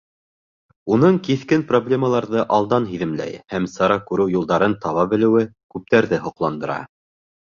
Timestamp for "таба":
4.87-5.05